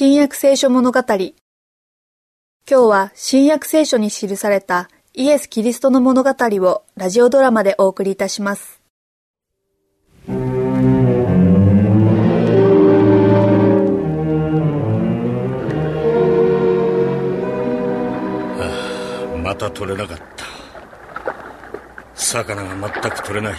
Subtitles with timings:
[0.00, 1.00] 新約聖書物語。
[1.00, 1.32] 今
[2.68, 8.80] 日は新約聖書に記されたイエス・キリストの物語をラジオドラマでお送りいたします。
[10.28, 10.32] あ
[19.42, 20.44] また取れなかった。
[22.14, 23.54] 魚が全く取れない。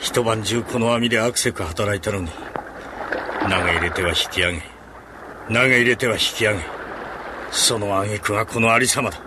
[0.00, 2.30] 一晩中この網でアクセク働いたのに
[3.42, 4.73] 投げ入れては引き上げ
[5.48, 6.60] 投げ入れては引き上げ
[7.50, 9.18] その挙句がこのありさまだ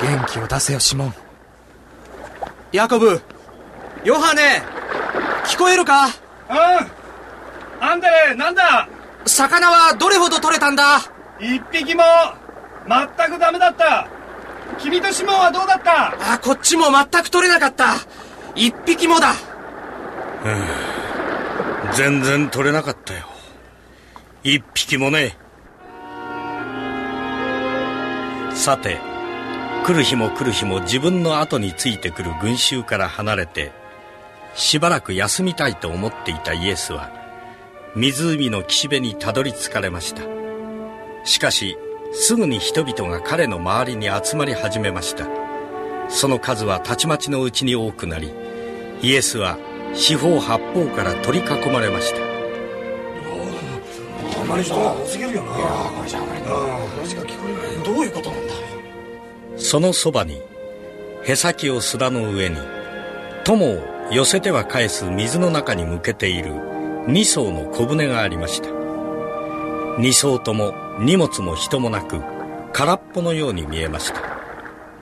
[0.00, 1.14] 元気を出せよシモン。
[2.72, 3.20] ヤコブ
[4.04, 4.62] ヨハネ
[5.44, 6.06] 聞こえるか？
[6.06, 7.84] うん。
[7.84, 8.88] アンデレなんだ？
[9.26, 10.98] 魚はどれほど取れたんだ？
[11.40, 12.02] 一匹も
[12.88, 14.08] 全くダメだった。
[14.78, 16.34] 君とシモンはどうだった？
[16.34, 17.94] あこっちも全く取れなかった。
[18.54, 19.34] 一匹もだ
[21.94, 23.26] 全然取れなかったよ。
[24.44, 25.36] 一匹もね。
[28.54, 28.98] さて
[29.84, 33.72] 来る日も来る日も自分の後についてくる群衆から離れて
[34.54, 37.10] しばらく休みたいと思っていたイエスは
[37.94, 40.22] 湖の岸辺にたどり着かれました。
[41.24, 41.76] しかし
[42.12, 45.26] すぐに人々が彼の周りに集まり始めました。
[46.08, 48.32] その数はたちまちのうちに多くなり
[49.02, 49.58] イエスは
[49.94, 52.18] 四方八方から取り囲まれました。
[54.40, 55.58] あまり人が多すぎるよな。
[55.58, 58.54] いやこれじゃあまり話が聞こえないどういうことなんだ。
[59.56, 60.40] そのそばに
[61.24, 62.56] へさきを砂の上に
[63.44, 66.52] 友を寄せては返す水の中に向けている
[67.06, 68.70] 二艘の小舟がありました。
[69.98, 72.22] 二艘とも荷物も人もなく
[72.72, 74.22] 空っぽのように見えました。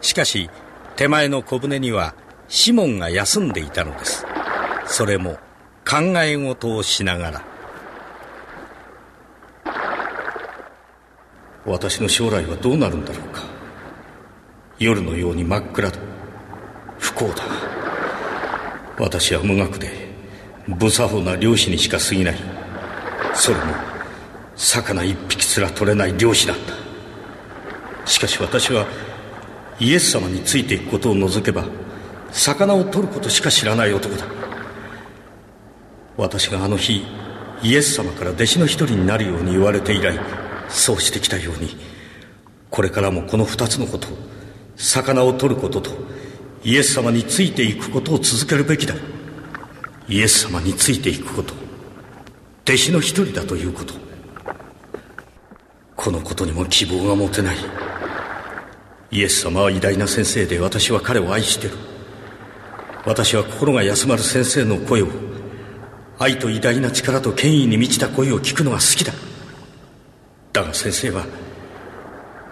[0.01, 0.51] しかし
[0.97, 2.15] 手前の小舟には
[2.49, 4.26] シモンが休んでいたのです
[4.87, 5.39] それも
[5.89, 7.43] 考え事をしながら。
[11.65, 13.43] 私の将来はどうなるんだろうか。
[14.79, 15.99] 夜のように真っ暗だ。
[16.99, 17.45] 不幸だ。
[18.99, 19.91] 私は無学で
[20.67, 22.37] 無作法な漁師にしか過ぎない。
[23.35, 23.75] それも
[24.57, 26.73] 魚一匹すら取れない漁師なんだ
[28.07, 28.87] しかし私は
[29.79, 31.67] イエス様についていくことを除けば
[32.33, 34.46] 魚を取ることしか知らない男だ。
[36.17, 37.05] 私があの日
[37.63, 40.19] イエス様から弟子の一人になるように言われて以来
[40.69, 41.77] そうしてきたように
[42.71, 44.09] これからもこの二つのこと
[44.77, 45.91] 魚を取ることと
[46.67, 48.95] イエス様についていくことを続けるべきだ。
[50.09, 51.55] イエス様についていくこと
[52.63, 53.95] 弟子の一人だということ。
[55.95, 57.57] このことにも希望が持てない。
[59.13, 61.75] イエス様は偉大な先生で私は彼を愛してる。
[63.05, 65.09] 私は心が休まる先生の声を
[66.19, 69.13] 愛と偉大な力と権威に満ちた声を聞くのが好きだ。
[70.53, 71.27] だが先生は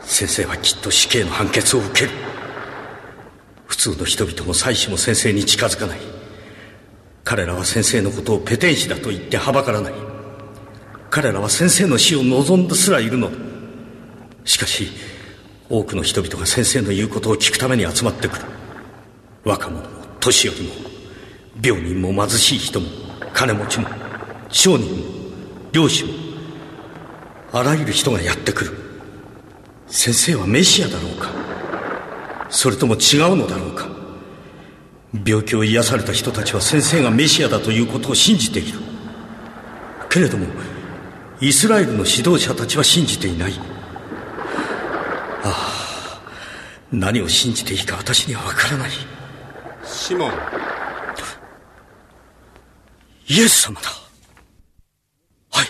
[0.00, 2.10] 先生はきっと死刑の判決を受ける。
[3.66, 5.98] 普通の人々も妻子も先生に近づかない。
[7.25, 9.94] 彼らは先生のことをペテン師だと言ってはばからない。
[11.08, 13.36] 彼らは先生の死を望んですらいるのだ。
[14.44, 14.88] しかし
[15.70, 18.42] 多くの人々が先生の言うことを聞くために集まってくる。
[19.42, 19.86] 若者も
[20.20, 20.75] 年寄りも
[21.62, 23.03] 病人も貧しい人も
[23.34, 23.89] 金持ちも
[24.49, 25.05] 商人も
[25.72, 26.12] 漁師も
[27.53, 28.72] あらゆる人がやってくる。
[29.87, 31.31] 先生はメシアだろうか。
[32.49, 33.89] それとも違うのだろうか。
[35.25, 38.78] 病気を癒された人たちは先生がメシアだということを信じている。
[40.09, 40.47] けれども
[41.41, 43.53] イスラエルの指導者たちは信じていない。
[45.43, 46.23] ああ
[46.91, 48.91] 何を信じていいか私には分からない。
[49.84, 50.63] シモン。
[53.27, 53.89] イエス様だ。
[55.51, 55.69] はい。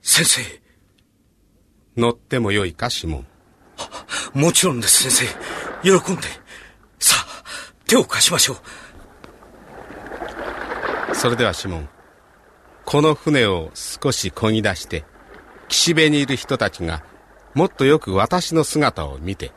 [0.00, 0.40] 先生。
[1.96, 3.26] 乗ってもよいかシモン。
[4.34, 5.28] もちろんです先
[5.82, 6.00] 生。
[6.00, 6.22] 喜んで。
[6.98, 7.44] さあ
[7.86, 8.54] 手を貸しましょ
[11.10, 11.14] う。
[11.14, 11.88] それではシモン。
[12.86, 15.04] この船を少し漕ぎ出して
[15.68, 17.04] 岸辺にいる人たちが
[17.54, 19.52] もっとよく私の姿を見て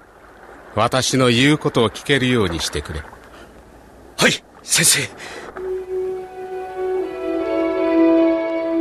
[0.75, 3.01] 私の言うことを聞けるようにしてくれ。
[4.17, 5.44] はい先生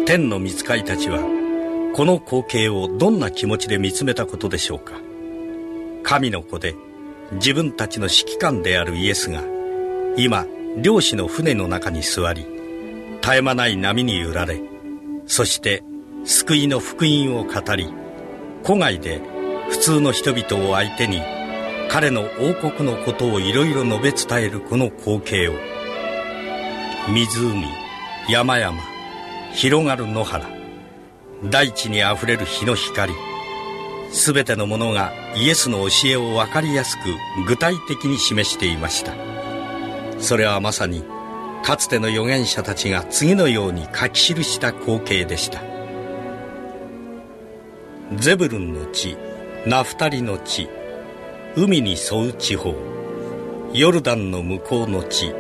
[0.06, 1.21] 天の御使いたちは
[1.95, 5.05] この光景をどんな気持ちで見つめたことでしょうか。
[6.05, 6.77] 神の子で
[7.33, 9.43] 自分たちの指揮官であるイエスが
[10.17, 10.47] 今
[10.77, 12.47] 漁師の船の中に座り
[13.23, 14.61] 絶え間ない波に揺られ
[15.27, 15.83] そして
[16.25, 17.93] 救いの福音を語り
[18.62, 19.23] 古外で
[19.71, 21.23] 普通の人々を相手に
[21.89, 25.55] 彼の王国のことをいろいろ述べ伝えるこの光景を
[27.09, 27.67] 湖
[28.29, 28.94] 山々
[29.55, 30.45] 広がる野原。
[31.45, 33.12] 大地にあふれる日の光。
[34.11, 37.03] 全てのものがイエスの教えを分かりやすく
[37.47, 39.12] 具体的に示していました。
[40.19, 41.05] それはまさに
[41.62, 45.62] かつての預言者たちが次のように書き記した光景でした。
[48.17, 49.17] ゼブルンの地
[49.67, 50.69] ナフタリの地
[51.56, 52.75] 海に沿う地方
[53.73, 55.33] ヨルダンの向こうの地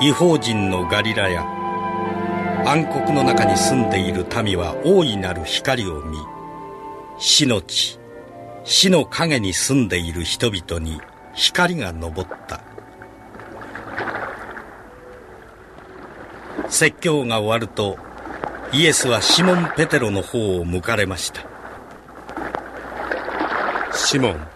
[0.00, 1.57] 違法人のガリラヤ
[2.66, 6.18] 暗黒の中に住んでいる民は大いなる光を見
[7.18, 7.98] 死の地
[8.64, 11.00] 死の影に住んでいる人々に
[11.34, 12.60] 光が昇った。
[16.68, 17.96] 説教が終わると
[18.72, 21.46] イエスはシモン・ペテロの方を向かれました。
[23.92, 24.46] シモン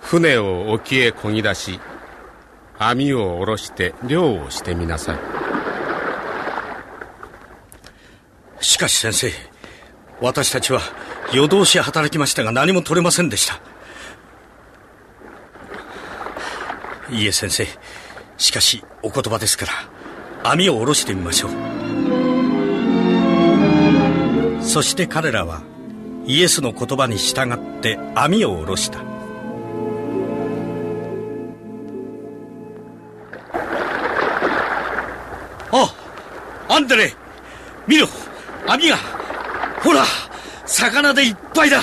[0.00, 1.80] 船を沖へ漕ぎ出し
[2.78, 5.45] 網を下ろして漁をしてみなさい。
[8.66, 9.30] しかし先生
[10.20, 10.80] 私たちは
[11.32, 13.60] 夜通し働きましたが何も取れませんでした。
[17.08, 17.64] いいえ先生
[18.36, 19.66] しかしお言葉ですか
[20.42, 21.50] ら網を下ろしてみましょう。
[24.64, 25.62] そして彼らは
[26.26, 28.98] イエスの言葉に従って網を下ろした。
[35.70, 35.94] あ
[36.68, 37.14] アンデレ
[37.86, 38.08] 見ろ。
[38.68, 38.96] 網が
[39.82, 40.04] ほら
[40.66, 41.80] 魚でいっぱいだ。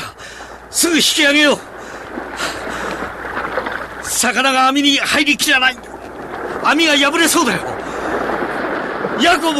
[0.69, 1.57] すぐ引き上げよう。
[4.03, 5.77] 魚が網に入りきらない。
[6.63, 7.61] 網が破れそうだよ。
[9.21, 9.59] ヤコブ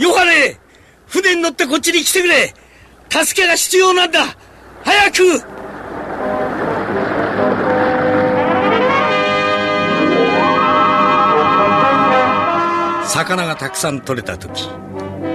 [0.00, 0.58] ヨハネ
[1.06, 2.54] 船に乗ってこっちに来てくれ。
[3.10, 4.24] 助けが必要なんだ。
[4.84, 5.42] 早く。
[13.06, 14.68] 魚がたくさん取れた時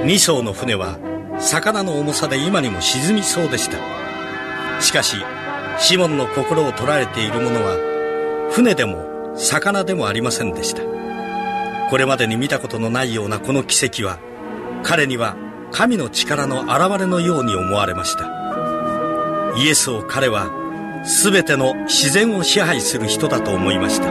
[0.03, 1.00] 2艘の船は
[1.41, 3.77] 魚の重さで今にも沈みそうでした。
[4.81, 5.17] しかし
[5.79, 10.83] シモンの心を捉えているものは船でも魚でもありませんでした。
[11.89, 14.19] これまでに見たことのないようなこの奇跡は
[14.83, 15.35] 彼には
[15.71, 19.55] 神の力の現れのように思われました。
[19.57, 20.49] イエスを彼は
[21.23, 24.07] 全ての自然を支配する人だと思いました。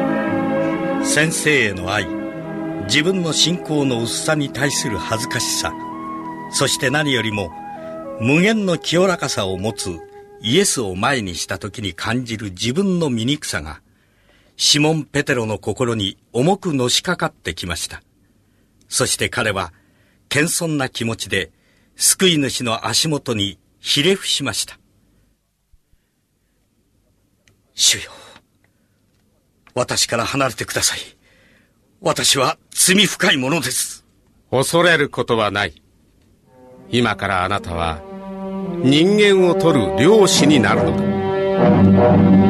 [1.04, 2.06] 先生への愛
[2.84, 5.72] 自分の信仰の薄さに対する恥ずかしさ
[6.52, 7.50] そして何よりも
[8.20, 9.99] 無限の清らかさを持つ
[10.43, 13.81] イエスを前にした時に感じる自分の醜さが
[14.56, 18.02] シモン・ペテロの心に重くのしかかってきました。
[18.88, 19.73] そして彼は
[20.29, 21.50] 謙遜な気持ちで
[21.97, 24.79] 救い主の足元にひれ伏しました。
[27.75, 28.11] 主よ
[29.75, 30.99] 私から離れてください。
[32.02, 34.05] 私は罪深いものです。
[34.50, 35.79] 恐れることはない。
[36.92, 38.00] 今からあなたは
[38.82, 40.96] 人間を取る漁師になるの
[42.44, 42.50] だ。